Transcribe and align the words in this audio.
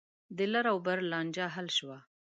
د 0.37 0.39
لر 0.53 0.65
او 0.71 0.77
بر 0.85 0.97
لانجه 1.11 1.45
حل 1.55 1.67
شوه. 1.77 1.97